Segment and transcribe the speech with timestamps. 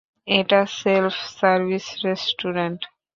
[0.37, 2.81] এটা self service restaurant!